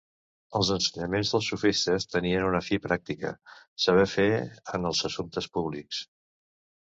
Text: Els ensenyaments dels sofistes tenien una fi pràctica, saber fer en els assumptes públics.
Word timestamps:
Els 0.59 0.69
ensenyaments 0.75 1.33
dels 1.33 1.49
sofistes 1.51 2.07
tenien 2.13 2.45
una 2.47 2.61
fi 2.69 2.79
pràctica, 2.85 3.33
saber 3.85 4.07
fer 4.13 4.27
en 4.79 4.91
els 4.93 5.05
assumptes 5.11 5.51
públics. 5.59 6.01